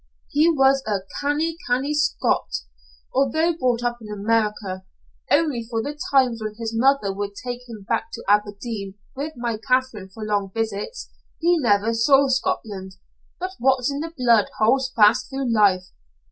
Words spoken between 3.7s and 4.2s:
up in